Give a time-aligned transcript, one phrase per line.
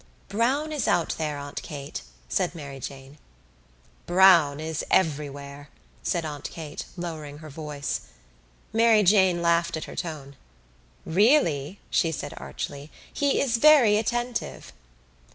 [0.29, 3.19] "Browne is out there, Aunt Kate," said Mary Jane.
[4.07, 5.69] "Browne is everywhere,"
[6.01, 8.01] said Aunt Kate, lowering her voice.
[8.73, 10.35] Mary Jane laughed at her tone.
[11.05, 14.73] "Really," she said archly, "he is very attentive."